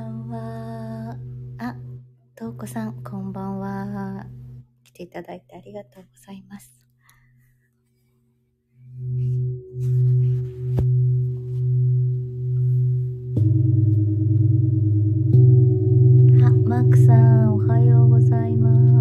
[0.00, 1.16] んは。
[1.58, 1.76] あ、
[2.34, 4.26] とうこさん、こんばんは。
[4.84, 6.72] 来ていただいてありがとうございます。
[16.44, 18.97] あ、マークさん、おはようございます。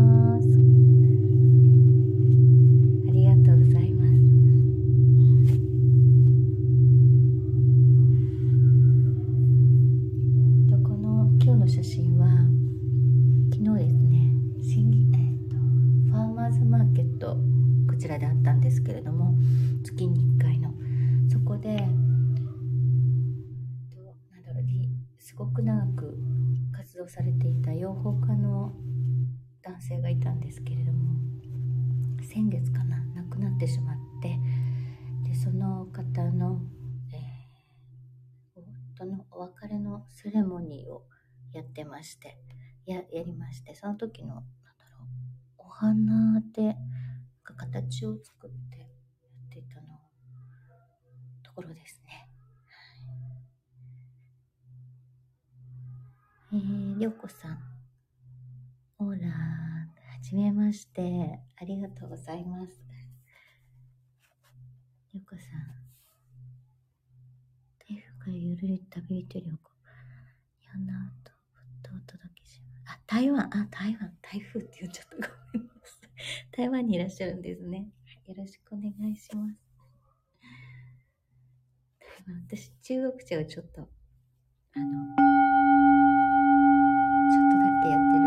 [11.70, 12.28] 写真は
[13.52, 17.36] 昨日ですねえー、とファーマーズマーケット
[17.90, 19.36] こちらであったんですけれども
[19.84, 20.74] 月に1回の
[21.30, 21.84] そこでえーな
[24.40, 24.66] んだろう
[25.20, 26.18] すごく長く
[26.72, 28.72] 活動されていた養蜂家の
[29.62, 31.16] 男性がいたんですけれども
[32.22, 34.40] 先月かな亡くなってしまって
[35.30, 36.62] でその方の、
[37.12, 37.38] えー
[39.00, 41.04] 夫のお別れのセレモニーを
[41.54, 42.36] やってまして
[42.88, 44.44] ややりましてその時のなんだ
[44.98, 46.74] ろうお花でなん
[47.44, 49.88] か形を作ってやっていたの
[51.44, 52.28] ところですね。
[56.52, 57.60] えー、りょうこさん。
[59.00, 59.22] オーラー。
[59.22, 59.34] は
[60.22, 61.40] じめまして。
[61.60, 62.82] ありがとうございます。
[65.14, 65.78] りょうこさん。
[67.88, 69.68] 台風からゆるりと旅人旅行。
[70.64, 71.37] やなと、ふっと。
[72.88, 75.16] あ、台湾、あ、台湾、台風って言っちゃった。
[75.16, 76.10] ごめんなさい。
[76.56, 77.90] 台湾にいらっしゃるんですね。
[78.26, 79.58] よろしくお願いします。
[82.00, 88.27] 台湾私、中国茶をちょっと、あの、ちょっとだけやってる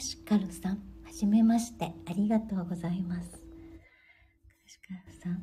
[0.00, 1.92] シカルさん、はじめまして。
[2.06, 3.30] ありがとうございます。
[3.30, 3.44] クラ
[4.66, 5.32] シカルさん。
[5.32, 5.40] ま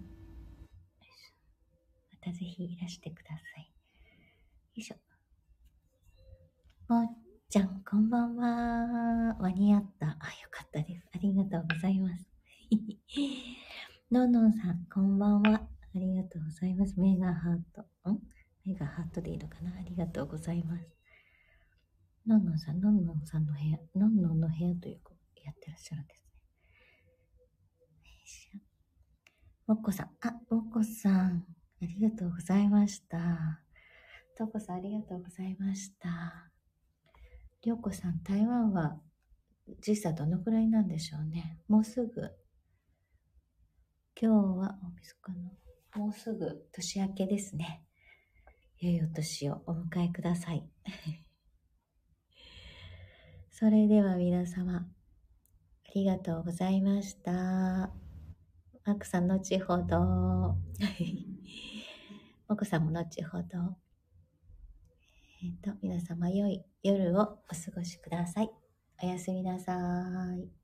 [2.22, 3.64] たぜひいらしてください。
[3.64, 3.70] よ
[4.76, 4.96] いしょ。
[6.88, 7.08] もっ
[7.50, 9.36] ちゃん、こんばんは。
[9.40, 10.08] 間に合った。
[10.08, 10.18] あ、よ
[10.52, 11.08] かったです。
[11.14, 12.26] ありがとうございます。
[14.12, 15.68] のんのんさん、こんばんは。
[15.96, 17.00] ありがとうございます。
[17.00, 17.82] メガハート。
[18.12, 18.20] ん？
[18.66, 19.72] 目がハートでいいのかな？
[19.78, 21.03] ありがとうございます。
[22.25, 25.13] のんのんさん、のんのんさんの部屋、のんのんの部屋というか、
[25.44, 26.24] やってらっしゃるんです
[28.53, 28.62] ね。
[29.68, 31.46] もっこさん、あ、もっこさん、
[31.82, 33.62] ありがとうございました。
[34.38, 36.51] とこさん、ありがとうございました。
[37.62, 39.00] りょうこさん、台湾は
[39.82, 41.60] 時差どのくらいなんでしょうね。
[41.68, 42.22] もうすぐ、
[44.20, 47.84] 今日はおみそかの、もうすぐ年明けですね。
[48.80, 50.70] 良いお年をお迎えください。
[53.56, 54.84] それでは皆様、あ
[55.94, 57.32] りがとうございました。
[57.32, 57.92] マ
[58.88, 60.58] ックさん、後ほど。
[62.50, 63.78] モコさんも後ほど。
[65.44, 68.50] えっ、ー、と、皆様、良い夜をお過ごしください。
[69.04, 70.62] おやすみなさい。